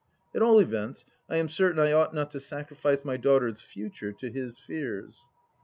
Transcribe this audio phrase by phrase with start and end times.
[0.33, 4.31] At all events I am certain I ought not to sacrifice my daughter's future to
[4.31, 5.29] his fears.